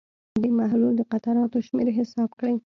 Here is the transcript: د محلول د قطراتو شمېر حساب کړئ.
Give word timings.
د 0.41 0.43
محلول 0.59 0.93
د 0.97 1.01
قطراتو 1.11 1.57
شمېر 1.67 1.87
حساب 1.99 2.29
کړئ. 2.39 2.55